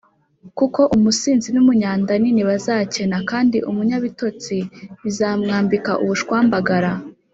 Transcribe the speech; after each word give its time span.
kuko 0.57 0.81
umusinzi 0.95 1.49
n’umunyandanini 1.51 2.41
bazakena, 2.49 3.17
kandi 3.29 3.57
umunyabitotsi 3.69 4.55
bizamwambika 5.03 5.91
ubushwambagara 6.03 6.91